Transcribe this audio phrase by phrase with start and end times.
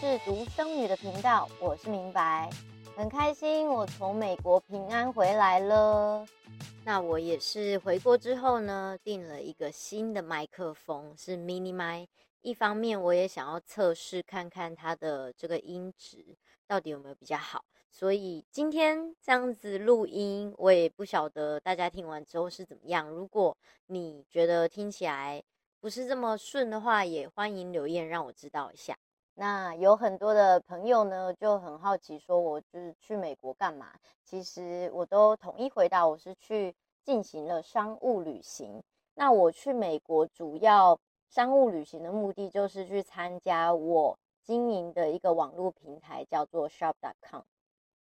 [0.00, 2.48] 是独生女的频道，我是明白，
[2.96, 6.26] 很开心我从美国平安回来了。
[6.86, 12.08] 那我也是回国之后呢，订了一个新的麦克风，是 mini 麦。
[12.40, 16.34] 一方面我也想要测试看看它的这个音质
[16.66, 23.06] 到底有没有比较好，所以今天这样子录音，我也不晓得大家听完之后是怎么样。
[23.06, 23.54] 如果
[23.88, 25.42] 你觉得听起来
[25.78, 28.96] 不是这么顺的话，也欢迎留言让我知道一下。
[29.40, 33.94] 那有很多的朋友呢，就很好奇，说我就是去美国干嘛？
[34.22, 38.82] 其实我都统一回答，我是去进行了商务旅行。
[39.14, 47.40] 那我去美国主要商务旅行的目的，就是去参加我经营的一个网络平台，叫做 Shop.com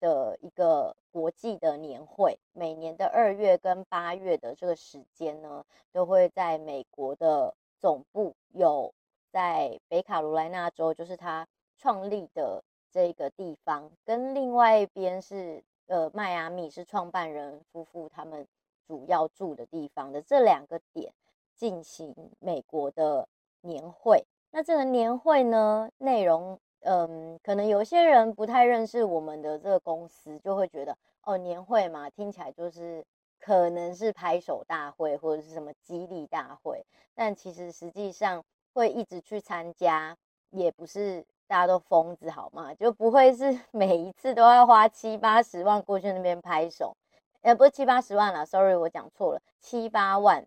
[0.01, 2.41] 的一个国际的年会。
[2.53, 8.93] 每年的二月跟八月的这个时间呢，都会在美国的总部有。
[9.33, 11.47] 在北卡罗来纳州，就是他
[11.79, 18.47] 创立的这个地方，跟另外一边是呃迈阿密，是创办人夫妇他们
[18.87, 21.13] 主要住的地方的这两个点
[21.55, 23.29] 进行美国的
[23.61, 24.27] 年会。
[24.51, 33.05] 那这个年会呢，内容嗯，可能有些人不太认识我们的这个公司，就会觉得哦，年会嘛，听起来就是
[33.39, 38.45] 可能是拍手大会或者是什么激励大会，但其实实际上。
[38.73, 40.17] 会一直去参加，
[40.51, 42.75] 也不是大家都疯子好吗？
[42.75, 46.97] 就不会是 每一次都要花七八十万过去那边拍手，
[47.43, 50.47] 呃，不是七八十万啦，sorry，我讲错了，七八万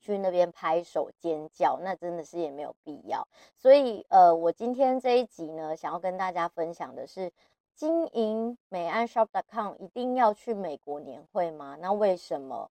[0.00, 3.26] 去那边拍手尖叫，那真的是也没有必要。
[3.56, 7.32] 所以，呃，我今天这一集呢，想要跟大家分享的是，
[7.74, 11.76] 经营美安 shop.com 一定要去美国年会吗？
[11.80, 12.70] 那为什么？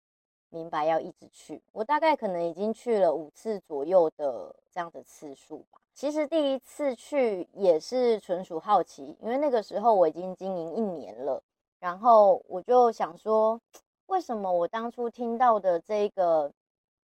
[0.56, 5.82] 明白要一直去，我大概可能已经去了五次左右的这样的次数吧。
[5.94, 11.44] 其实第一次去也是纯属好奇，因为那个时候我已经经营一年了，
[11.78, 13.60] 然后我就想说，
[14.06, 16.50] 为什么我当初听到的这个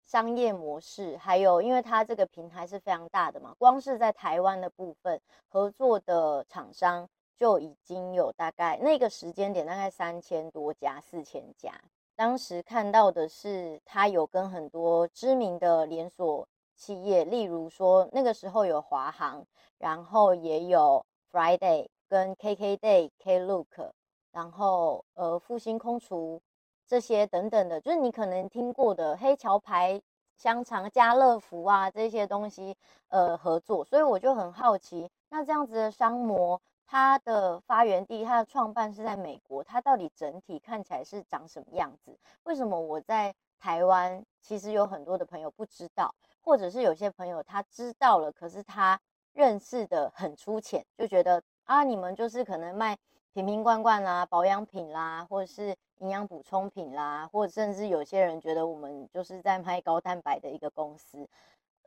[0.06, 11.74] 商业模式，还有因为它这个平台是非常大的嘛，光是在台湾的部分合作的厂商就已经有大概那个时间点大概三千多家、四千家。
[12.19, 19.46] 当时看到的是，他有跟很多知名的连锁企业，例如说那个时候有华航，
[19.78, 23.91] 然后也有 Friday 跟 KKday、Klook，
[24.34, 26.41] 然后呃复兴空厨
[26.85, 30.01] 这些等等的，就是你可能听过的黑桥牌
[30.36, 32.75] 香肠、家乐福啊这些东西
[33.07, 36.59] 呃合作，所以我就很好奇，那这样子的商模。
[36.91, 42.17] 它的发源地，它的创办是在美国，它到底整体看起来是长什么样子？
[42.45, 49.00] 为什么我在台湾其实有很多的朋友不知道，或者是有些朋友他知道了，可是他
[49.33, 52.97] 认识的很粗浅，就觉得啊，你们就是可能卖
[53.33, 61.29] 瓶瓶罐罐啦、保养品啦，或者是营养补充品啦，或者甚至有些人觉得我们就是在卖高蛋白的一个公司。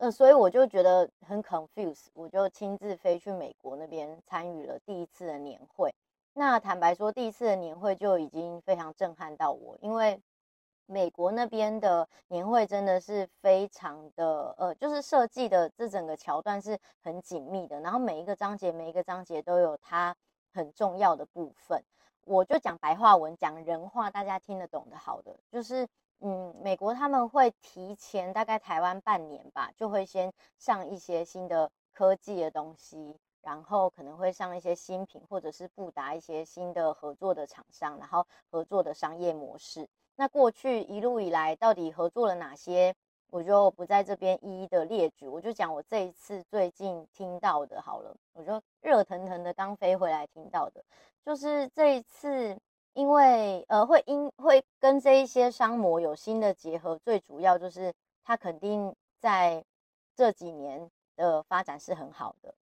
[0.02, 5.94] 呃，所以我就觉得很 confuse，我就亲自飞去美国那边参与了第一次的年会。
[6.32, 10.20] 那坦白说，第一次的年会就已经非常震撼到我，因为
[10.86, 20.16] 美国那边的年会真的是非常的，呃，就是设计的这整个桥段是很紧密的，然后每一个章节每一个章节都有它
[20.52, 21.80] 很重要的部分。
[22.24, 25.86] 我就讲白话文，讲人话，大家听得懂的，好的，就是。
[26.24, 39.88] 嗯，美国他们会提前大概台湾半年吧，就会先上一些新的科技的东西，然后可能会上一些新品，或者是布达一些新的合作的厂商，然后合作的商业模式。
[40.14, 42.94] 那过去一路以来到底合作了哪些，
[43.28, 50.84] 我就不在这边一一的列举，我就讲我这一次最近听到的好了，我就热腾腾的刚飞回来听到的，
[51.24, 52.56] 就是这一次。
[52.94, 59.64] 因为呃，会因会跟这一些商模有新的结合，最主要就是他肯定在
[60.14, 62.54] 这几年的发展是很好的，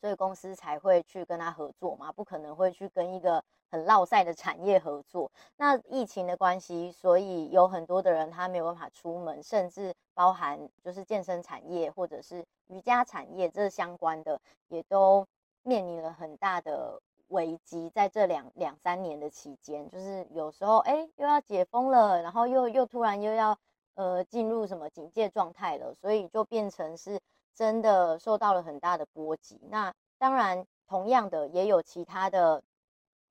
[0.00, 5.30] 所以公司才会去跟他合作嘛，不可能会去跟一个很落赛的产业合作。
[5.56, 15.24] 那疫情的关系，所以有很多的人他没有办法出门，甚至包含就是健身产业或者是瑜伽产业这相关的，也都
[15.62, 17.00] 面临了很大的。
[17.32, 23.58] 危机在这两两三年的期间，就是有时候哎又要解封了，然后又又突然又要
[23.94, 27.18] 呃进入什么警戒状态了，所以就变成是
[27.54, 29.58] 真的受到了很大的波及。
[29.70, 32.62] 那当然，同样的也有其他的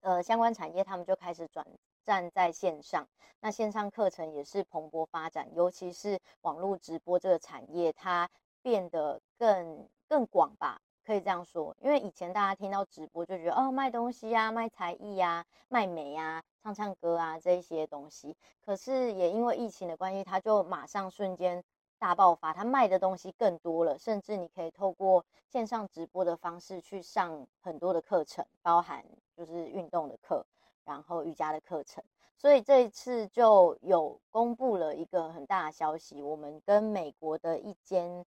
[0.01, 1.65] 呃相关产业，他们就开始转
[2.04, 3.07] 战在线上，
[3.39, 8.30] 那线上课程也是蓬勃发展，尤其是网络直播这个产业，它
[8.62, 10.81] 变得更更广吧。
[11.03, 18.36] 可以这样说，因为以前大家听到直播就觉得哦，卖东西呀、啊，卖才艺呀、啊，卖美呀、啊，唱唱歌啊这一些东西。
[18.63, 21.63] 可是也因为疫情的关系，它就马上瞬间
[21.98, 29.04] 大爆发，它卖的东西更多了，甚至你可以透过线上直播的方式去上很多的课程，包含
[29.36, 30.45] 就是运动的课，
[30.86, 32.04] 然后瑜伽的课程。
[32.38, 38.24] 所以这一次就有公布了一个很大的消息，我们跟美国的一间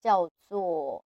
[0.00, 1.04] 叫做。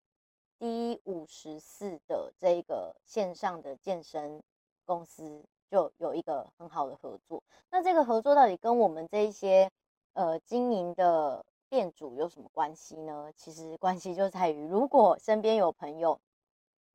[0.60, 4.42] D 五十四的这个线上的健身
[4.86, 7.44] 公司就有一个很好的合作。
[7.70, 9.70] 那这个合作到底跟我们这一些
[10.14, 13.32] 呃经营的店主有什么关系呢？
[13.36, 16.20] 其实关系就在于，如果身边有朋友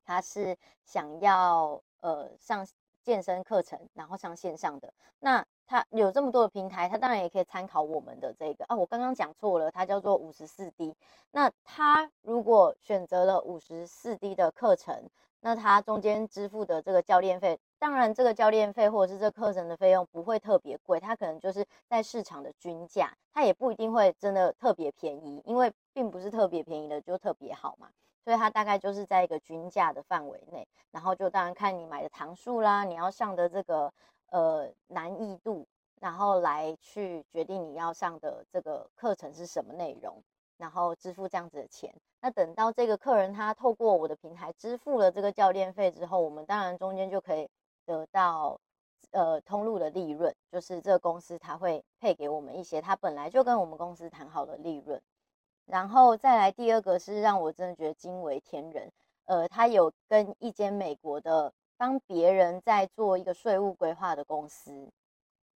[0.05, 2.67] 他是想要呃上
[3.03, 8.76] 健身课程，然后上线上的，那他有这么多的平台，他当然也可以参考我们的这个啊。
[8.76, 10.94] 我刚刚讲错了，它叫做五十四 D。
[11.31, 15.09] 那他如果选择了五十四 D 的课程，
[15.41, 27.88] 那他中间支付的这个教练费，当然这个教练费或者是这课程的费用不会特别贵，它可能就是在市场的均价，它也不一定会真的特别便宜，因为并不是特别便宜的就特别好嘛。
[28.25, 33.91] 所以它大概就是在一个均价的范围内，然后就当然看你买的堂数啦，你要上的这个。
[34.32, 35.67] 呃，难易度，
[36.00, 40.23] 然后来去决定你要上的这个课程是什么内容，
[40.56, 41.94] 然后支付这样子的钱。
[42.23, 47.46] 那等到这个客人他透过我的平台支付了这个教练费之后，我们当然中间就可以
[47.84, 48.58] 得到
[49.11, 55.02] 呃通路的利润，就是这个公司他会配给我们一些他本来就跟我们公司谈好的利润。
[55.67, 58.90] 然后再来第二个是让我真的觉得惊为天人，
[59.26, 61.52] 呃，他有跟一间美国的。
[61.82, 64.88] 帮别人在做一个税务规划的公司，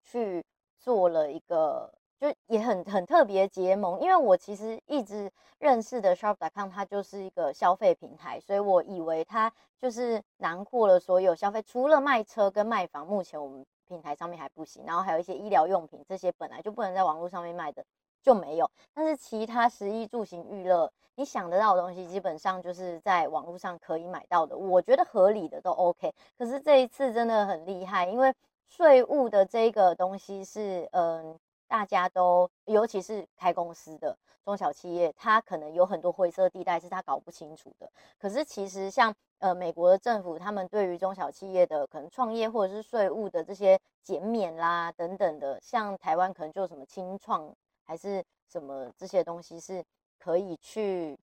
[0.02, 0.42] 去
[0.78, 4.00] 做了一个，就也很很特别结盟。
[4.00, 14.82] 因为我其实一直认识的 Shop.com，它就是一个消费平台，所以我以为它就是囊括了所有消费，除了卖车跟卖房，目前我们平台上面还不行。
[14.86, 17.84] 然后还有一些医疗用品，这些本来就不能在网络上面卖的
[18.24, 18.68] 就没有。
[18.92, 20.90] 但是其他食衣住行娱乐。
[21.16, 26.12] 你想得到的东西，基本上就是在网络上可以买到的，我觉得合理的都 OK。
[26.36, 28.34] 可是这一次真的很厉害，因为
[28.68, 31.38] 税务的这个东西是，嗯，
[31.68, 37.88] 大家都，尤其是开公司的中小企业，它可能有很多灰色地带是他搞不清楚的。
[38.18, 47.54] 可是其实像，呃，美国的政府，他们对于中小企业的可能创业或者是税务的这些减免啦等等的，像台湾可能就什么清创
[47.84, 49.84] 还是什么这些东西是。
[50.16, 51.18] 可以去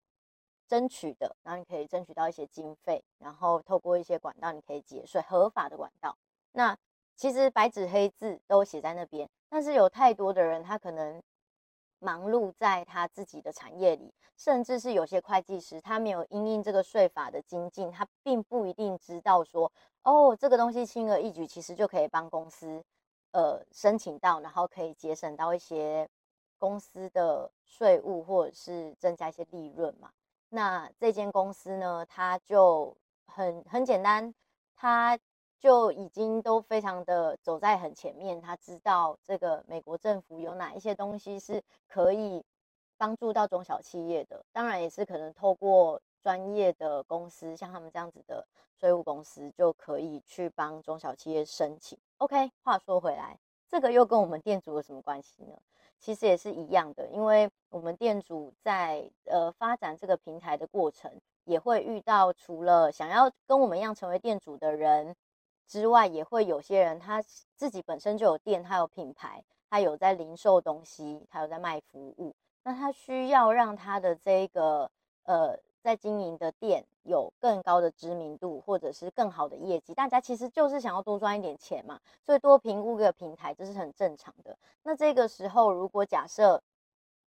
[0.67, 6.15] 争取的，然后你可以争取到一些经费，然后透过一些管道，你可以节税，合法的管道。
[6.51, 6.77] 那
[7.15, 11.19] 其实白纸黑字都写在那边，但是有太多的人，他可能
[11.97, 19.71] 忙碌在他自己的产业里，甚至是有些会计师，他没有因应这个税法的精进，他并不一定知道说，
[20.03, 22.83] 哦，这个东西轻而易举，其实就可以帮公司
[23.31, 26.07] 呃申请到，然后可以节省到一些。
[26.61, 30.11] 公司的税务或者是增加一些利润嘛，
[30.49, 34.31] 那这间公司呢，它就很很简单，
[34.75, 35.17] 它
[35.59, 42.45] 就已经都非常的走在很前面，它知道这个美国政府有哪一些东西是可以
[42.95, 48.45] 帮助到中小企业的，当然也是可能透过专业的公司，像他们这样子的
[48.79, 51.97] 税务公司，就可以去帮中小企业申请。
[52.17, 55.57] OK，话说回来，这个又跟我们店主有什么关系呢？
[56.01, 61.09] 其实也是一样的，因为我们店主在呃发展这个平台的过程，
[61.45, 65.15] 也会遇到除了想要跟我们一样成为店主的人
[65.67, 67.23] 之外，也会有些人他
[67.55, 74.91] 自己本身就有店，他有品牌，他有在零售东西，他有在卖服务，那他需要让他的这个
[75.23, 75.57] 呃。
[75.81, 84.57] 在经营的店有更高的知名度，或者是更好的业绩，大家其实就是想要多赚一点钱嘛，所以多评估个平台这是很正常的。
[84.83, 86.61] 那这个时候，如果假设，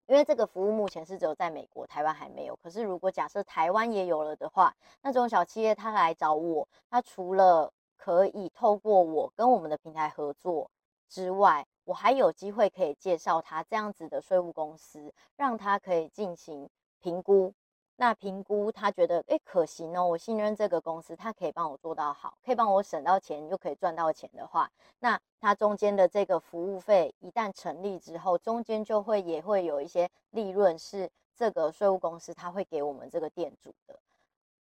[0.07, 10.71] 因为这个服务目前是只有在美国、台湾还没有，可是如果假设台湾也有了的话，那这种小企业他来找我，他除了可以透过我跟我们的平台合作
[11.09, 16.69] 之外，我还有机会可以介绍他这样子的税务公司，让他可以进行
[17.01, 17.53] 评估。
[17.97, 33.97] 那评估他觉得诶可行哦，我信任这个公司，他可以帮我做到好，可以帮我省到钱，又可以赚到钱的话，那他中间的这个服务费一旦成立之后，中间就会也会有一些利润是这个税务公司他会给我们这个店主的。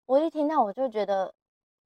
[0.06, 1.32] 我一听到我就觉得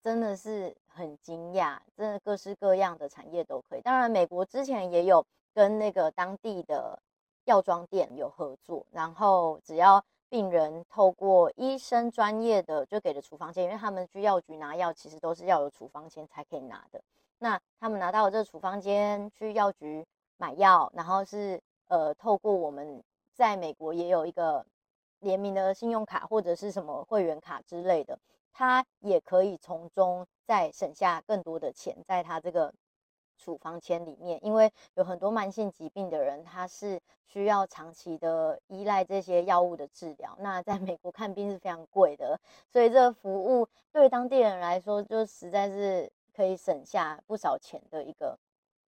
[0.02, 3.82] 真的是很惊讶，真的各式各样的产业都可以。
[3.82, 5.22] 当然，美国之前也有
[5.52, 6.98] 跟那个当地的
[7.44, 10.02] 药妆店有合作，然后只要。
[10.34, 17.00] 病人透过医生专业的就给的处方箋，因为他们去药局拿药，其实都是要有处方箋才可以拿的。
[17.38, 20.04] 那他们拿到这个处方箋去药局
[20.36, 23.00] 买药，然后是呃透过我们
[23.32, 24.66] 在美国也有一个
[25.20, 28.18] 联名的信用卡或者是什么会员卡之类的，
[28.52, 32.74] 他也可以从中再省下更多的钱，在他这个。
[33.36, 40.36] 处方签里面，因为有很多慢性疾病的人，他是需要长期的依赖这些药物的治疗。
[40.40, 42.38] 那在美国看病是非常贵的，
[42.70, 48.38] 所以这个服务对当地人来说，就实在是可以省下不少钱的一个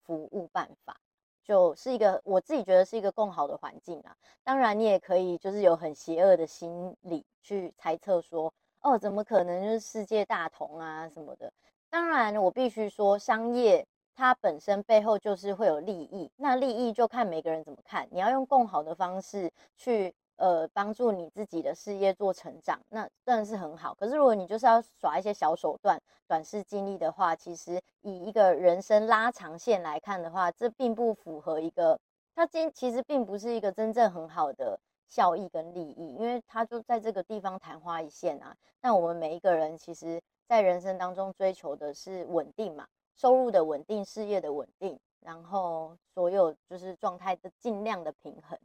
[0.04, 1.00] 服务办法，
[1.44, 4.16] 就是一个我自己觉得是一个更好的环境啊。
[4.44, 11.52] 当然，你也可以就是有很邪恶的心理去猜测说，哦，怎么可能就是世界大同啊什么的？
[11.90, 13.88] 当然，我必须说商业。
[14.16, 18.08] 它本身背后就是会有利益，那利益就看每个人怎么看。
[18.12, 23.96] 你要用更好的方式去呃帮助你自己的事业做成长，那当然是很好。
[23.96, 32.00] 可是如果你就是要耍一些小手段、短视经历的话，其实以一个人生拉长线来看的话，这并不符合一个
[32.36, 38.56] 它今其实并不是一个真正很好的效益跟利益，因为它就在这个地方昙花一现啊。
[38.82, 42.86] 那我们每一个人其实在人生当中追求的是稳定嘛。
[43.16, 48.58] 收入的稳定，事业的稳定，然后所有就是状态的尽量的平衡。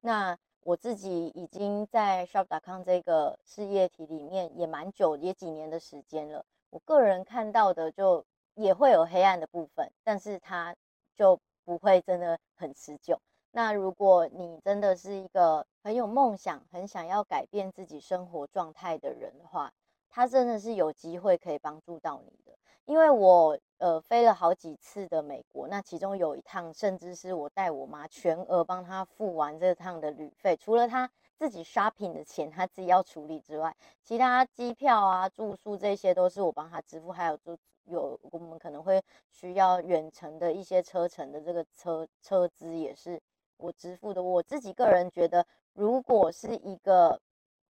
[0.00, 6.44] 那我自己已经在 Shop.com 这个事业体里面也蛮久，也几年的时间了。
[6.70, 10.74] 我个人看到的就也会有黑暗的部分，但是它
[11.14, 13.18] 就不会真的很持久。
[13.50, 19.72] 那如果你真的是一个很有梦想、很想要改变自己生活状态的人的话，
[20.08, 22.56] 它真的是有机会可以帮助到你的。
[22.84, 33.74] 因为我呃飞了好几次的美国，那其中有一趟甚至是我带我妈全额帮她付完这趟的旅费，除了她自己 shopping 的钱 她自己要处理之外，
[34.04, 43.20] 其他机票啊、住宿这些都是我帮她支付，还有就有我们可能会需要远程的一些车程的这个车车资也是
[43.56, 44.22] 我支付的。
[44.22, 47.20] 我自己个人觉得，如果是一个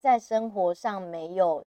[0.02, 1.64] 在生活上没有。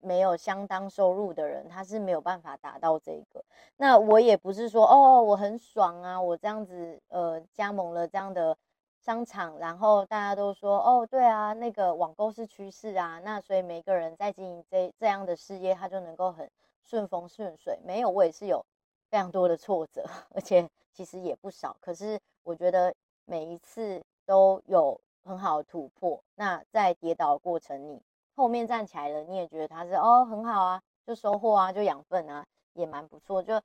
[0.00, 3.44] 没有相当收入的人，他是没有办法达到这个。
[3.76, 8.56] 那我也不是说哦，我很爽啊，我这样子呃加盟了这样的
[9.00, 16.50] 商场，然后大家都说哦，对啊，那个网购是趋势啊，那所以每个人在经营这这样的事业，他就能够很
[16.84, 17.78] 顺风顺水。
[17.84, 18.64] 没有，我也是有
[19.10, 21.76] 非常多的挫折， 而且其实也不少。
[21.80, 26.22] 可是我觉得每一次都有很好的突破。
[26.34, 28.02] 那在跌倒的过程里。
[28.38, 33.42] 后面站起来了，你也觉得他是哦很好啊，就收获啊，就养分啊，也蛮不错。
[33.42, 33.60] 就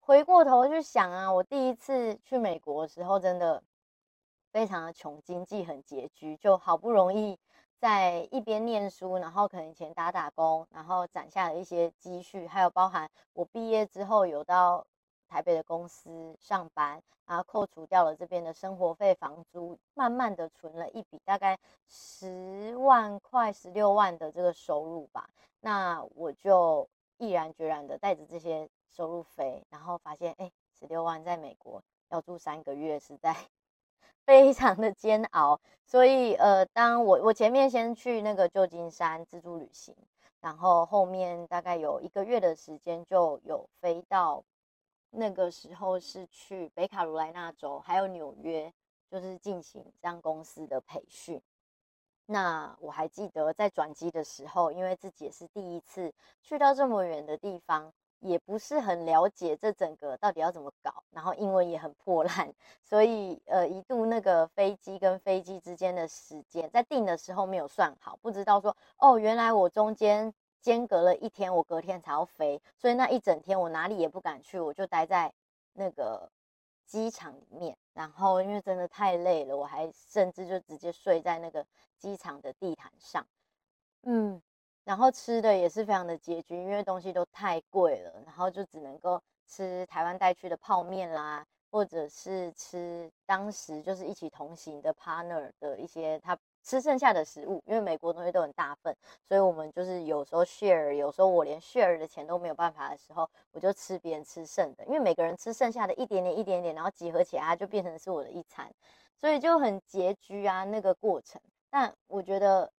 [0.00, 3.62] 回过头去想啊，我第一次去美国的时候，真的
[4.50, 7.38] 非常的穷，经济很拮据，就好不容易
[7.78, 14.84] 在一边念书，然后可能以前打打工，然后攒下了一些积蓄，还有包含我毕业之后有到。
[15.30, 21.56] 台北的公司上班，然后扣除掉了这边的生活费、房租，慢慢的存了一笔大概
[21.86, 25.30] 十万块、十六万的这个收入吧。
[25.60, 33.36] 那我就毅然决然的带着这些收入飞，然后发现，哎，十六万在美国要住三个月，实在
[34.26, 35.60] 非常的煎熬。
[35.86, 39.94] 所以，呃，当我我前面先去那个旧金山自助旅行，
[40.40, 44.42] 然后后面大概有一个月的时间就有飞到。
[45.10, 48.72] 那个时候是去北卡罗来纳州，还有纽约，
[49.10, 51.42] 就是进行这样公司的培训。
[52.26, 70.32] 那我还记得在转机的时候，因为自己也是第一次去到这么远的地方，也不是很了解这整个到底要怎么搞，然后英文也很破烂，所以呃一度那个飞机跟飞机之间的时间在定的时候没有算好，不知道说哦，原来我中间。
[70.60, 75.32] 间隔了一天，我隔天才要飞，所以那一整天我哪里也不敢去，我就待在
[75.72, 76.30] 那个
[76.86, 77.76] 机场里面。
[77.94, 81.66] 然后因为真的太累了，我还甚至就直接睡在那个
[81.98, 83.26] 机场的地毯上。
[84.02, 84.40] 嗯，
[84.84, 96.38] 然后吃的也是非常的拮据，因为东西都太贵了，然后就只能够吃台湾带去的泡面啦，或者是吃当时就是一起同行的 partner 的一些他。
[96.62, 108.70] 吃剩下的食物，因为美国东西都很大份，所以我们就是有时候 share，有时候我连 share 的钱都没有办法的时候，我就吃别人吃剩的，因为每个人吃剩下的一点点、一点点，然后集合起来，它就变成是我的一餐，
[109.16, 111.40] 所以就很拮据啊那个过程。
[111.70, 112.70] 但我觉得，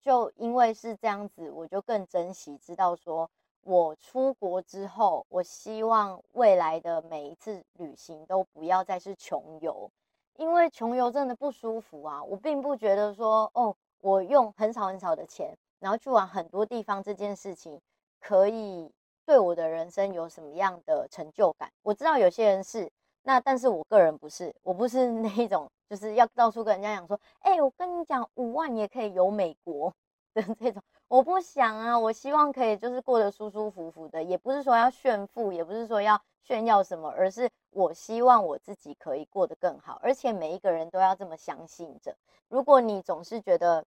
[0.00, 3.30] 就因为是这样子，我就更珍惜，知道说
[3.62, 9.90] 我出国之后，我希望未来的每一次旅行都不要再是穷游。
[10.36, 12.22] 因为穷游真的不舒服啊！
[12.24, 17.80] 我并不觉得说哦，我用很少很少的钱，然后去玩很多地方，这件事情
[18.20, 18.90] 可以
[19.24, 21.70] 对我的人生有什么样的成就感？
[21.82, 22.90] 我知道有些人是，
[23.22, 29.92] 那但是我个人不是，我不是 那一种，就是要到处跟人家讲说，哎、我跟你讲，五万也可以游美国
[30.34, 42.16] 的这种，我不想啊，我希望可以就是过得舒舒服服的，也不是说要炫富，也不是说要炫耀什么，而是我希望我自己可以过得更好，而且每一个人都要这么相信着。
[42.48, 43.84] 如果你总是觉得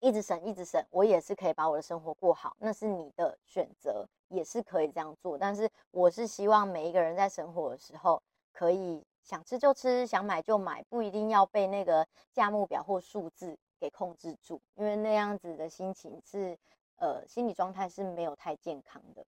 [0.00, 5.38] 一直省一直省，我也是可以把我的生活过好，那是你的选择，也是可以这样做。
[5.38, 8.20] 但是我是希望每一个人在生活的时候，
[8.52, 16.58] 可以想吃就吃，想买就买，不一定要被那个价目表或数字给控制住，因为那样子的心情是，
[16.96, 19.24] 呃，心理状态是没有太健康的。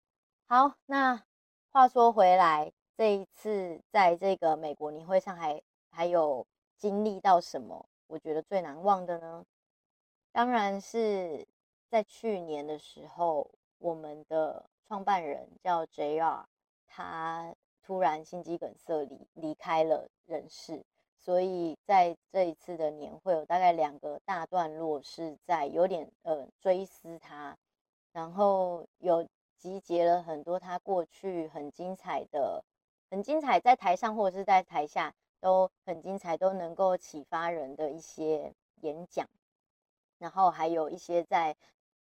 [0.46, 1.22] 好，那
[1.70, 7.88] 话说回来，这一次在这个美国年会上还还有经历到什么？
[8.06, 9.44] 我觉得最难忘的呢，
[10.32, 11.46] 当然是
[11.88, 16.44] 在去年的时候，我们的创办人叫 JR，
[16.88, 20.84] 他突然心肌梗塞离离开了人世，
[21.20, 27.56] 所以在这一次的年会有大概两个大段落是在有点呃追思他，
[28.12, 32.64] 然后有集结了很多他过去很精彩的、
[33.10, 35.14] 很精彩在台上或者是在台下。
[35.42, 39.26] 都很精彩，都能够启发人的一些演讲，
[40.18, 41.56] 然后还有一些在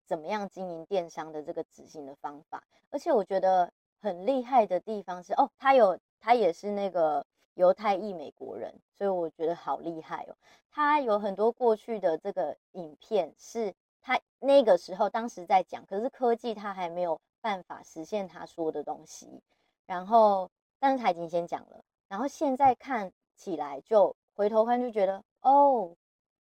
[0.06, 2.62] 怎么样经营电商的这个执行的方法。
[2.90, 3.72] 而且我觉得
[4.02, 10.36] 很厉害的地方是，哦，他有他也是那个犹太裔美国人，所以我觉得好厉害哦。
[10.72, 19.42] 他有很多过去的这个影片，是他那个时候当时在讲，可是科技他还没有办法实现他说的东西。
[19.86, 23.12] 然后，但是他已经先讲了，然后现在看。
[23.40, 25.96] 起来就回头看就觉得哦，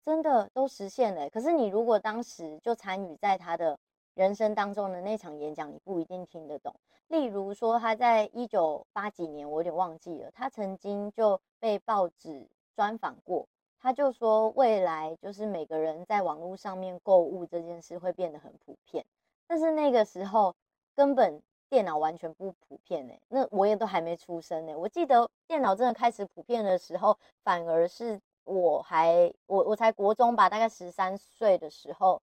[0.05, 1.27] 真的都实现了。
[1.31, 3.79] 可是你如果当时就参与在他的
[4.15, 6.73] 人生当中的那场演讲，你不一定听得懂。
[7.09, 13.47] 例如说他在一九八几年，我有点忘记了，他曾经就被报纸专访过，
[13.79, 19.05] 他就说未来就是每个人在网络上面购物这件事会变得很普遍，
[19.45, 20.55] 但是那个时候
[20.95, 21.41] 根本。
[21.67, 24.77] 电脑完全不普遍呢，那我也都还没出生呢。
[24.77, 32.21] 我记得电脑真的开始普遍的时候，反而是我还我我才国中吧，大概十三岁的时候，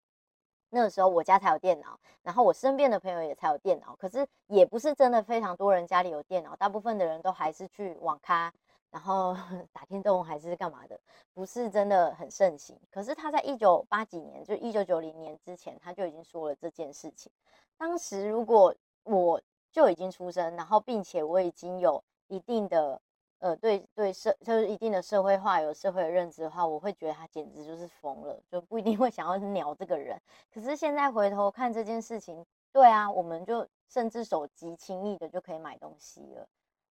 [0.69, 3.95] 那个时候我家才有电脑，然后我身边的朋友也才有电脑。
[3.95, 8.53] 可是也不是真的非常多人家里有电脑，大部分的人都还是去网咖，
[8.91, 9.35] 然后
[9.71, 10.99] 打电动还是干嘛的，
[11.33, 12.77] 不是真的很盛行。
[12.91, 17.31] 可是他在一九八几年，就一九九零年之前，他就已经说了这件事情。
[17.77, 22.99] 当时如果我就已经出生，然后并且我已经有一定的
[23.39, 30.19] 呃对对社就是一定的社会化有社会的认知的话，我会觉得他简直就是疯了，就不一定会想要鸟这个人。
[30.53, 36.47] 可是现在回头看这件事情，对啊，我们就甚至手机轻易的就可以买东西了。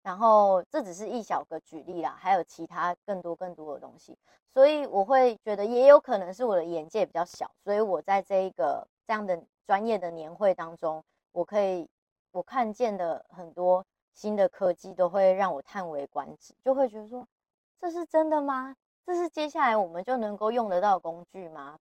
[0.02, 4.16] 然后这只是一小个举例啦，还有其他更多更多的东西。
[4.52, 11.88] 所以我会觉得也有可能是我的眼界比较小，所以我在这一个这样的专业的年会当中，我可以。
[12.32, 17.26] 我看见的很多新的科技都会让我叹为观止，就会觉得说，
[17.78, 18.76] 这是真的吗？
[19.06, 21.78] 这是接下来我们就能够用得到的工具吗？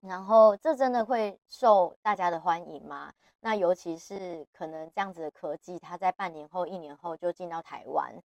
[0.00, 3.12] 然后这真的会受大家的欢迎吗？
[3.40, 8.22] 那尤其是可能这样子的科技，它在半年后、一年后就进到台湾，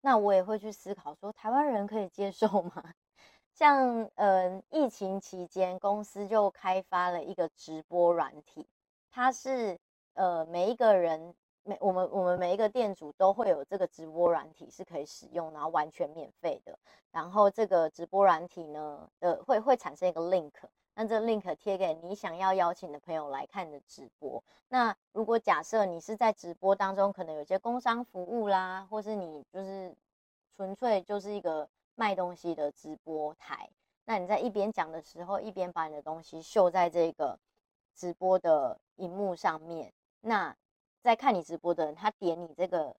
[0.00, 2.94] 那我也会去思考说，台湾人可以接受吗？
[3.54, 8.66] 像嗯、呃，疫情期间公司就开发了一个直播软体，
[9.10, 9.78] 它是。
[10.14, 11.32] 呃，每一个人，
[11.68, 16.78] 每我们我们每一个店主都会有这个直播软体是可以使用，然后完全免费的。
[17.10, 20.50] 然后这个直播软体呢，呃，会会产生一个 link，
[20.94, 24.42] 那这 link 贴给你想要邀请的朋友来看你的直播。
[24.68, 29.94] 那如果假设你是在直播当中，可能有些工商服务啦，或是你就是
[30.56, 33.68] 纯粹就是一个卖东西的直播台，
[34.06, 37.38] 那你在一边讲的时候，一边把你的东西秀在这个
[37.94, 39.92] 直播的荧幕上面。
[40.22, 40.56] 那
[41.02, 42.94] 在看你直播的人，他点你这个，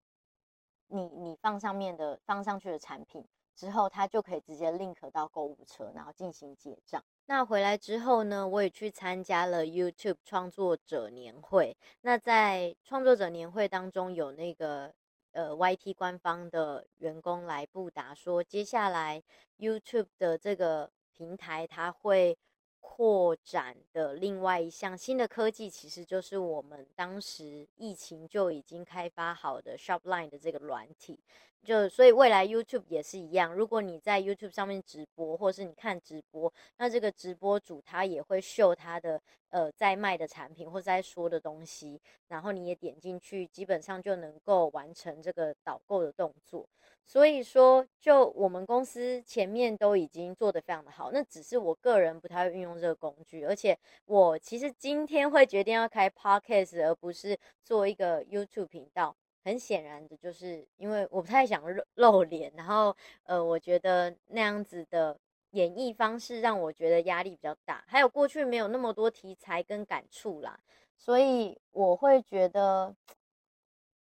[0.88, 7.04] 你你放上面的放上去的产品之后，他就可以直接 link 到购物车，然后进行结账。
[7.26, 11.78] 那回来之后呢，我也去参加了 YouTube 创作者年会。
[12.02, 14.92] 那在创作者年会当中，有那个
[15.34, 19.22] 呃 YT 官方的员工来布达说，接下来
[19.60, 22.36] YouTube 的这个平台，它会
[22.80, 31.20] 扩展的另外一项新的科技，其实就是我们当时疫情就已经开发好的 Shopline 的这个软体。
[31.64, 46.68] 就所以未来 YouTube 也是一样，如果你在 YouTube 上面直播，或是你看直播，那这个直播主他也会秀他的呃在卖的产品或在说的东西，然后你也点进去，基本上就能够完成这个导购的动作。
[47.06, 59.16] 所以说，就我们公司前面都已经做得非常的好，那只是我个人不太会运用这个工具，而且我其实今天会决定要开 Podcast，而不是做一个 YouTube 频道。
[59.44, 65.18] 很显然的，就是因为我不太想露露脸，然后呃，我觉得那样子的
[65.52, 70.60] 演绎方式让我觉得压力比较大，还有过去没有那么多题材跟感触啦，
[70.98, 72.94] 所以我会觉得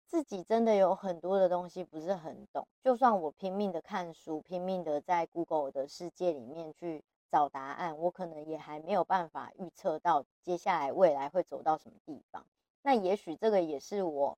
[0.05, 2.67] 自己真的有很多的东西不是很懂。
[2.83, 12.45] 就算我拼命的看书，拼命的在 Google 的世界里面去找答案，我可能也还没有办法预测到接下来未来会走到什么地方。
[12.83, 14.37] 那也许这个也是我。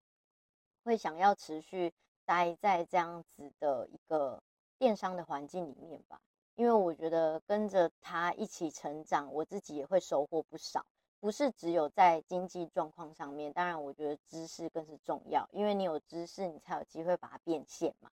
[0.83, 1.91] 会想要持续
[2.25, 4.41] 待在这样子的一个
[4.77, 6.19] 电商的环境里面吧，
[6.55, 10.85] 因为我觉得跟着他一起成长，我自己也会收获不少。
[11.19, 18.09] 不是只有在经济状况上面，当然我觉得知识更是重要，因为你有知识，你才有机会把它变现嘛。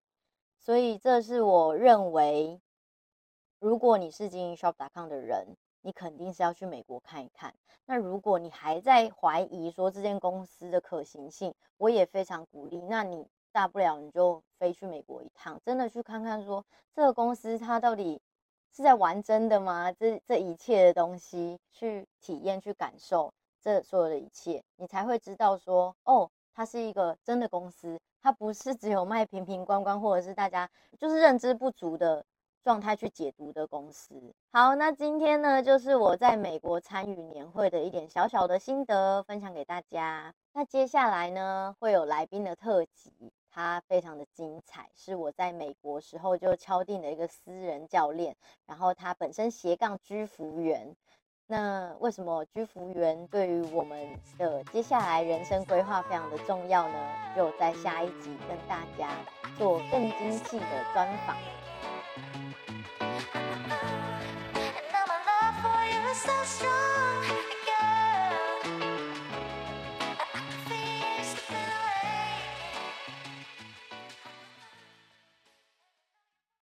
[0.59, 2.59] 所以这是我认为，
[3.59, 7.53] 如果你是经营 Shop.com 的人，你肯定是要去美国看一看。
[7.85, 12.81] 那如果你还在怀疑说这间公司的可行性，我也非常鼓励。
[12.81, 18.19] 那你大不了你就飞去美国一趟，真的去看看说这个公司它到底
[18.75, 19.91] 是在玩真的吗？
[19.91, 30.67] 这这一切的东西去体验、去感受这所有的一切，你才会知道说哦，它是一个真的公司，它不是只有卖瓶瓶罐罐，或者是大家
[30.97, 32.25] 就是认知不足的。
[32.65, 34.33] 状态去解读的公司。
[34.51, 40.33] 好，那今天呢，就是我在美国参与年会的一点小小的心得分享给大家。
[40.51, 50.95] 那接下来呢，会有来宾的特辑，他非常的精彩，是我在美国时候就敲定的一个私人教练，然后他本身斜杠居服员。
[51.47, 56.95] 那为什么居服员对于我们的接下来人生规划非常的重要呢？
[57.35, 59.11] 就在下一集跟大家
[59.55, 61.37] 做更精细的专访。